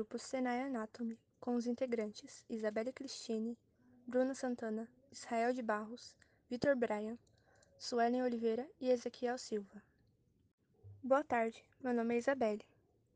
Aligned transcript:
grupo 0.00 0.18
Senai 0.18 0.62
Anatomy, 0.62 1.18
com 1.38 1.56
os 1.56 1.66
integrantes 1.66 2.42
Isabelle 2.48 2.90
Cristine, 2.90 3.54
Bruna 4.06 4.34
Santana, 4.34 4.88
Israel 5.12 5.52
de 5.52 5.60
Barros, 5.60 6.16
Vitor 6.48 6.74
Bryan, 6.74 7.18
Suelen 7.78 8.22
Oliveira 8.22 8.66
e 8.80 8.88
Ezequiel 8.88 9.36
Silva. 9.36 9.82
Boa 11.02 11.22
tarde, 11.22 11.62
meu 11.84 11.92
nome 11.92 12.14
é 12.14 12.16
Isabelle. 12.16 12.64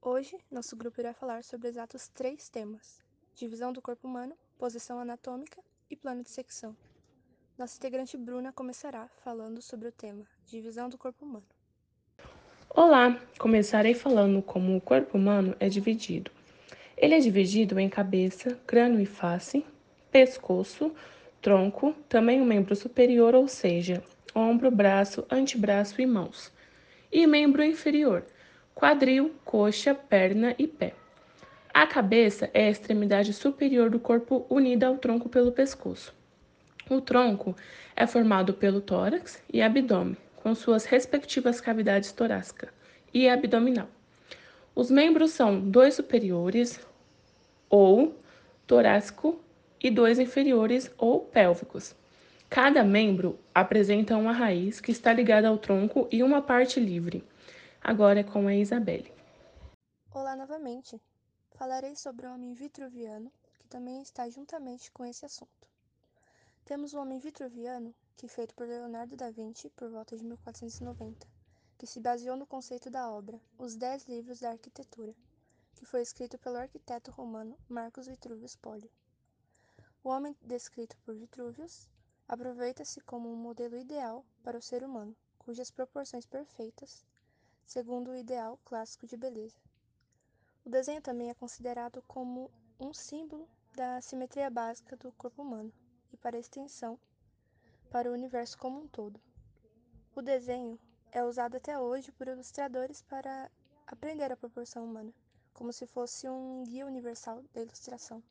Hoje, 0.02 0.36
nosso 0.50 0.76
grupo 0.76 1.00
irá 1.00 1.14
falar 1.14 1.42
sobre 1.42 1.68
exatos 1.68 2.08
três 2.08 2.50
temas: 2.50 3.02
divisão 3.34 3.72
do 3.72 3.80
corpo 3.80 4.06
humano, 4.06 4.36
posição 4.58 4.98
anatômica 4.98 5.62
e 5.88 5.96
plano 5.96 6.22
de 6.22 6.28
secção. 6.28 6.76
Nossa 7.56 7.78
integrante 7.78 8.18
Bruna 8.18 8.52
começará 8.52 9.08
falando 9.24 9.62
sobre 9.62 9.88
o 9.88 9.92
tema 9.92 10.26
divisão 10.44 10.90
do 10.90 10.98
corpo 10.98 11.24
humano. 11.24 11.46
Olá, 12.68 13.18
começarei 13.38 13.94
falando 13.94 14.42
como 14.42 14.76
o 14.76 14.82
corpo 14.82 15.16
humano 15.16 15.56
é 15.58 15.70
dividido. 15.70 16.33
Ele 17.04 17.16
é 17.16 17.18
dividido 17.18 17.78
em 17.78 17.86
cabeça, 17.86 18.58
crânio 18.66 18.98
e 18.98 19.04
face, 19.04 19.62
pescoço, 20.10 20.90
tronco, 21.42 21.94
também 22.08 22.40
o 22.40 22.46
membro 22.46 22.74
superior, 22.74 23.34
ou 23.34 23.46
seja, 23.46 24.02
ombro, 24.34 24.70
braço, 24.70 25.22
antebraço 25.30 26.00
e 26.00 26.06
mãos, 26.06 26.50
e 27.12 27.26
membro 27.26 27.62
inferior, 27.62 28.24
quadril, 28.74 29.34
coxa, 29.44 29.94
perna 29.94 30.54
e 30.58 30.66
pé. 30.66 30.94
A 31.74 31.86
cabeça 31.86 32.48
é 32.54 32.68
a 32.68 32.70
extremidade 32.70 33.34
superior 33.34 33.90
do 33.90 34.00
corpo 34.00 34.46
unida 34.48 34.86
ao 34.86 34.96
tronco 34.96 35.28
pelo 35.28 35.52
pescoço. 35.52 36.14
O 36.88 37.02
tronco 37.02 37.54
é 37.94 38.06
formado 38.06 38.54
pelo 38.54 38.80
tórax 38.80 39.42
e 39.52 39.60
abdômen, 39.60 40.16
com 40.36 40.54
suas 40.54 40.86
respectivas 40.86 41.60
cavidades 41.60 42.12
torácica 42.12 42.72
e 43.12 43.28
abdominal. 43.28 43.90
Os 44.74 44.90
membros 44.90 45.32
são 45.32 45.60
dois 45.60 45.92
superiores 45.92 46.80
ou 47.76 48.14
torácico 48.68 49.42
e 49.82 49.90
dois 49.90 50.20
inferiores 50.20 50.88
ou 50.96 51.18
pélvicos. 51.18 51.92
Cada 52.48 52.84
membro 52.84 53.36
apresenta 53.52 54.16
uma 54.16 54.30
raiz 54.30 54.80
que 54.80 54.92
está 54.92 55.12
ligada 55.12 55.48
ao 55.48 55.58
tronco 55.58 56.06
e 56.08 56.22
uma 56.22 56.40
parte 56.40 56.78
livre. 56.78 57.24
Agora 57.82 58.20
é 58.20 58.22
com 58.22 58.46
a 58.46 58.54
Isabelle. 58.54 59.12
Olá 60.12 60.36
novamente. 60.36 61.02
Falarei 61.56 61.96
sobre 61.96 62.28
o 62.28 62.32
homem 62.32 62.54
vitruviano, 62.54 63.32
que 63.58 63.66
também 63.66 64.00
está 64.02 64.28
juntamente 64.28 64.92
com 64.92 65.04
esse 65.04 65.26
assunto. 65.26 65.68
Temos 66.64 66.94
o 66.94 67.00
homem 67.00 67.18
vitruviano, 67.18 67.92
que 68.16 68.28
feito 68.28 68.54
por 68.54 68.68
Leonardo 68.68 69.16
da 69.16 69.32
Vinci 69.32 69.68
por 69.70 69.90
volta 69.90 70.16
de 70.16 70.22
1490, 70.22 71.26
que 71.76 71.88
se 71.88 71.98
baseou 71.98 72.36
no 72.36 72.46
conceito 72.46 72.88
da 72.88 73.10
obra 73.10 73.40
Os 73.58 73.74
Dez 73.74 74.06
Livros 74.06 74.38
da 74.38 74.50
Arquitetura, 74.50 75.12
que 75.74 75.84
foi 75.84 76.02
escrito 76.02 76.38
pelo 76.38 76.56
arquiteto 76.56 77.10
romano 77.10 77.58
Marcus 77.68 78.06
Vitruvius 78.06 78.56
Polio. 78.56 78.90
O 80.02 80.08
homem 80.08 80.36
descrito 80.42 80.96
por 81.04 81.14
Vitruvius 81.14 81.88
aproveita-se 82.28 83.00
como 83.00 83.32
um 83.32 83.36
modelo 83.36 83.76
ideal 83.76 84.24
para 84.42 84.58
o 84.58 84.62
ser 84.62 84.82
humano, 84.82 85.14
cujas 85.38 85.70
proporções 85.70 86.24
perfeitas, 86.26 87.04
segundo 87.66 88.10
o 88.10 88.16
ideal 88.16 88.58
clássico 88.64 89.06
de 89.06 89.16
beleza. 89.16 89.58
O 90.64 90.70
desenho 90.70 91.02
também 91.02 91.30
é 91.30 91.34
considerado 91.34 92.02
como 92.08 92.50
um 92.80 92.92
símbolo 92.94 93.48
da 93.74 94.00
simetria 94.00 94.48
básica 94.48 94.96
do 94.96 95.12
corpo 95.12 95.42
humano 95.42 95.72
e 96.12 96.16
para 96.16 96.38
extensão 96.38 96.98
para 97.90 98.10
o 98.10 98.14
universo 98.14 98.56
como 98.58 98.80
um 98.80 98.88
todo. 98.88 99.20
O 100.14 100.22
desenho 100.22 100.78
é 101.12 101.22
usado 101.22 101.56
até 101.56 101.78
hoje 101.78 102.10
por 102.12 102.26
ilustradores 102.26 103.02
para 103.02 103.50
aprender 103.86 104.32
a 104.32 104.36
proporção 104.36 104.84
humana, 104.84 105.12
como 105.54 105.72
se 105.72 105.86
fosse 105.86 106.28
um 106.28 106.64
guia 106.64 106.84
universal 106.84 107.42
da 107.54 107.62
ilustração. 107.62 108.22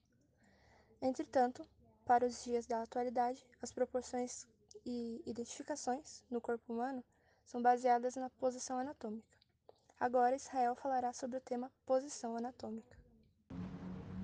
Entretanto, 1.02 1.66
para 2.06 2.28
os 2.28 2.44
dias 2.44 2.68
da 2.68 2.84
atualidade, 2.84 3.44
as 3.62 3.72
proporções 3.72 4.46
e 4.86 5.22
identificações 5.26 6.24
no 6.30 6.40
corpo 6.40 6.74
humano 6.74 7.04
são 7.46 7.62
baseadas 7.62 8.16
na 8.16 8.30
posição 8.30 8.78
anatômica. 8.78 9.26
Agora, 10.00 10.36
Israel 10.36 10.76
falará 10.76 11.14
sobre 11.14 11.38
o 11.38 11.42
tema 11.42 11.72
posição 11.86 12.36
anatômica. 12.36 12.98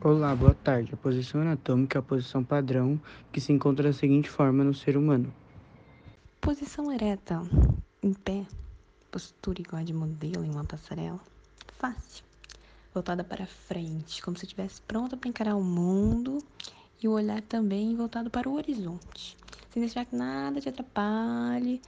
Olá, 0.02 0.36
boa 0.36 0.54
tarde. 0.54 0.94
A 0.94 0.98
posição 0.98 1.42
anatômica 1.42 1.98
é 1.98 2.00
a 2.00 2.04
posição 2.04 2.44
padrão 2.44 3.00
que 3.31 3.42
se 3.42 3.52
encontra 3.52 3.84
da 3.84 3.94
seguinte 3.94 4.30
forma 4.30 4.64
no 4.64 4.74
ser 4.74 4.98
humano: 4.98 5.34
posição 6.40 6.92
ereta, 6.92 7.42
em 8.02 8.14
pé, 8.14 8.46
postura 9.12 9.62
igual 9.62 9.81
a 9.81 9.86
de 9.86 9.94
modelo 9.94 10.46
em 10.46 10.52
uma 10.52 10.64
passarela, 10.64 11.20
fácil, 11.78 12.24
voltada 13.00 13.24
para 13.24 13.48
frente, 13.48 14.22
como 14.22 14.38
se 14.38 14.44
estivesse 14.44 14.82
pronta 14.82 15.16
para 15.16 15.30
encarar 15.30 15.56
o 15.56 15.64
mundo 15.64 16.44
e 17.02 17.08
o 17.08 17.12
olhar 17.12 17.42
também 17.42 17.96
voltado 17.96 18.30
para 18.30 18.50
o 18.50 18.56
horizonte, 18.56 19.38
sem 19.72 19.82
deixar 19.82 20.04
que 20.06 20.16
nada 20.16 20.60
te 20.60 20.68
atrapalhe, 20.68 21.82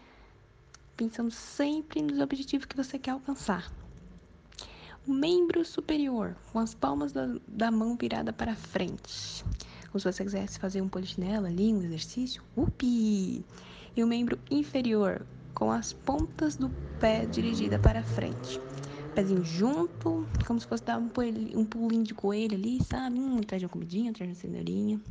pensando 0.96 1.30
sempre 1.30 2.02
nos 2.02 2.18
objetivos 2.20 2.66
que 2.66 2.78
você 2.78 2.98
quer 2.98 3.12
alcançar. 3.12 3.70
O 5.06 5.12
membro 5.12 5.66
superior, 5.66 6.38
com 6.54 6.60
as 6.60 6.74
palmas 6.74 7.12
da, 7.12 7.28
da 7.46 7.70
mão 7.70 7.98
virada 7.98 8.32
para 8.32 8.56
frente. 8.56 9.44
Como 9.88 10.00
se 10.00 10.10
você 10.10 10.24
quisesse 10.24 10.60
fazer 10.60 10.82
um 10.82 10.88
polichinelo 10.88 11.48
ali, 11.48 11.74
um 11.74 11.84
exercício. 11.84 12.42
Upi! 12.56 13.44
E 13.98 14.04
o 14.04 14.08
membro 14.08 14.40
inferior, 14.50 15.26
com 15.54 15.72
as 15.72 15.92
pontas 15.92 16.56
do 16.56 16.70
pé 17.00 17.26
dirigida 17.26 17.78
para 17.78 18.02
frente. 18.02 18.62
Pezinho 19.14 19.44
junto, 19.44 20.26
como 20.48 20.60
se 20.60 20.66
fosse 20.66 20.84
dar 20.84 20.98
um 20.98 21.10
pulinho, 21.10 21.60
um 21.60 21.66
pulinho 21.66 22.04
de 22.04 22.14
coelho 22.14 22.56
ali, 22.56 22.82
sabe? 22.84 23.20
Hum, 23.20 23.40
atrás 23.40 23.60
de 23.60 23.66
uma 23.66 23.72
comidinha, 23.72 24.12
atrás 24.12 24.30
de 24.30 24.36
uma 24.36 24.42
cenourinha. 24.42 25.02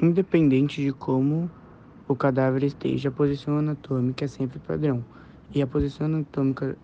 Independente 0.00 0.82
de 0.82 0.92
como 0.92 1.50
o 2.08 2.16
cadáver 2.16 2.64
esteja, 2.64 3.10
a 3.10 3.12
posição 3.12 3.58
anatômica 3.58 4.24
é 4.24 4.28
sempre 4.28 4.58
padrão. 4.58 5.04
E 5.54 5.60
a 5.60 5.66
posição 5.66 6.06
anatômica 6.06 6.76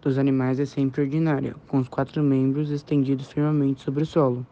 dos 0.00 0.16
animais 0.16 0.60
é 0.60 0.64
sempre 0.64 1.02
ordinária, 1.02 1.54
com 1.68 1.78
os 1.78 1.88
quatro 1.88 2.22
membros 2.22 2.70
estendidos 2.70 3.30
firmemente 3.30 3.82
sobre 3.82 4.04
o 4.04 4.06
solo. 4.06 4.46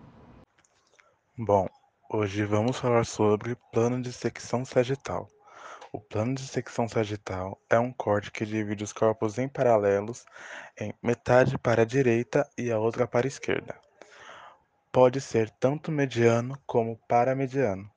Bom, 1.39 1.69
hoje 2.13 2.45
vamos 2.45 2.77
falar 2.77 3.07
sobre 3.07 3.57
plano 3.73 4.03
de 4.03 4.13
secção 4.13 4.65
sagital. 4.65 5.29
O 5.93 5.99
plano 5.99 6.37
de 6.37 6.47
secção 6.47 6.89
sagital 6.89 7.61
é 7.69 7.77
um 7.77 7.93
corte 7.93 8.31
que 8.31 8.47
divide 8.47 8.85
os 8.85 8.93
corpos 8.93 9.39
em 9.39 9.49
paralelos 9.49 10.25
em 10.79 10.95
metade 11.03 11.59
para 11.59 11.83
a 11.83 11.85
direita 11.85 12.49
e 12.57 12.71
a 12.71 12.79
outra 12.79 13.09
para 13.09 13.27
a 13.27 13.29
esquerda. 13.29 13.75
Pode 14.93 15.21
ser 15.21 15.51
tanto 15.51 15.91
mediano 15.91 16.57
como 16.65 16.97
paramediano. 17.09 17.91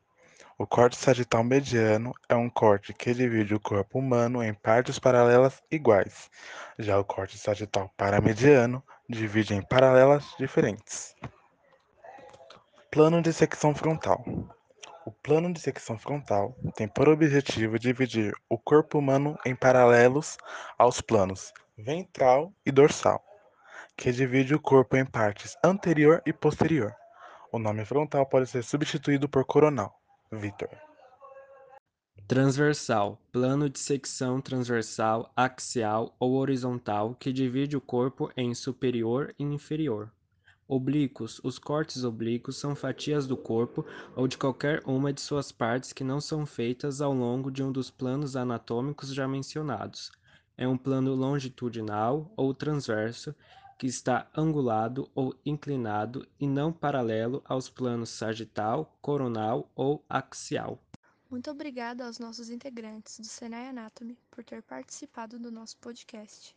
O 0.58 0.66
corte 0.66 0.98
sagital 0.98 1.44
mediano 1.44 2.14
é 2.28 2.36
um 2.36 2.50
corte 2.50 2.96
que 2.96 3.14
divide 3.14 3.54
o 3.54 3.60
corpo 3.60 4.00
humano 4.00 4.44
em 4.44 4.56
partes 4.56 4.98
paralelas 4.98 5.62
iguais. 5.70 6.32
Já 6.80 6.98
o 6.98 7.06
corte 7.06 7.38
sagital 7.38 7.94
paramediano 7.96 8.84
divide 9.08 9.54
em 9.54 9.62
paralelas 9.62 10.26
diferentes. 10.40 11.16
Plano 12.90 13.22
de 13.22 13.32
secção 13.32 13.76
frontal. 13.76 14.26
O 15.06 15.12
plano 15.12 15.52
de 15.52 15.60
secção 15.60 15.98
frontal 15.98 16.56
tem 16.76 16.88
por 16.88 17.10
objetivo 17.10 17.78
dividir 17.78 18.34
o 18.48 18.58
corpo 18.58 19.00
humano 19.00 19.38
em 19.46 19.54
paralelos 19.54 20.38
aos 20.78 21.02
planos 21.02 21.52
ventral 21.78 22.54
e 22.66 22.72
dorsal, 22.72 23.22
que 23.98 24.14
divide 24.14 24.56
o 24.56 24.62
corpo 24.62 24.96
em 24.96 25.06
partes 25.06 25.58
anterior 25.64 26.22
e 26.26 26.32
posterior. 26.32 26.96
O 27.52 27.60
nome 27.60 27.84
frontal 27.84 28.26
pode 28.26 28.48
ser 28.48 28.64
substituído 28.64 29.28
por 29.28 29.44
coronal. 29.46 29.94
Vitor. 30.32 30.70
Transversal, 32.26 33.20
plano 33.32 33.70
de 33.70 33.80
secção 33.80 34.40
transversal, 34.40 35.30
axial 35.36 36.16
ou 36.18 36.36
horizontal 36.36 37.14
que 37.16 37.34
divide 37.34 37.76
o 37.76 37.82
corpo 37.82 38.32
em 38.38 38.56
superior 38.56 39.36
e 39.38 39.44
inferior. 39.44 40.10
Oblíquos, 40.76 41.40
os 41.44 41.60
cortes 41.60 42.04
oblíquos 42.04 42.58
são 42.58 42.76
fatias 42.76 43.28
do 43.28 43.38
corpo 43.38 43.86
ou 44.16 44.28
de 44.28 44.40
qualquer 44.40 44.82
uma 44.88 45.14
de 45.14 45.22
suas 45.22 45.52
partes 45.52 45.94
que 45.94 46.04
não 46.04 46.20
são 46.20 46.48
feitas 46.48 47.00
ao 47.00 47.14
longo 47.14 47.52
de 47.52 47.62
um 47.62 47.72
dos 47.72 47.92
planos 47.92 48.36
anatômicos 48.36 49.14
já 49.14 49.28
mencionados. 49.28 50.12
É 50.58 50.68
um 50.68 50.76
plano 50.76 51.14
longitudinal 51.14 52.34
ou 52.36 52.56
transverso 52.56 53.36
que 53.78 53.86
está 53.86 54.28
angulado 54.36 55.08
ou 55.14 55.36
inclinado 55.46 56.28
e 56.40 56.48
não 56.48 56.74
paralelo 56.74 57.44
aos 57.46 57.70
planos 57.70 58.10
sagital, 58.10 58.98
coronal 59.00 59.70
ou 59.76 60.04
axial. 60.10 60.80
Muito 61.30 61.52
obrigada 61.52 62.04
aos 62.08 62.18
nossos 62.18 62.50
integrantes 62.50 63.20
do 63.20 63.28
Senai 63.28 63.68
Anatomy 63.68 64.18
por 64.32 64.44
ter 64.44 64.64
participado 64.64 65.38
do 65.38 65.52
nosso 65.52 65.78
podcast. 65.78 66.56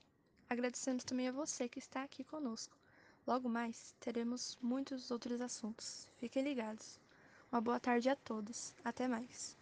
Agradecemos 0.48 1.04
também 1.04 1.28
a 1.28 1.32
você 1.32 1.68
que 1.68 1.78
está 1.78 2.02
aqui 2.02 2.24
conosco. 2.24 2.85
Logo 3.26 3.48
mais, 3.48 3.92
teremos 3.98 4.56
muitos 4.62 5.10
outros 5.10 5.40
assuntos. 5.40 6.06
Fiquem 6.18 6.44
ligados. 6.44 7.00
Uma 7.50 7.60
boa 7.60 7.80
tarde 7.80 8.08
a 8.08 8.14
todos. 8.14 8.72
Até 8.84 9.08
mais. 9.08 9.56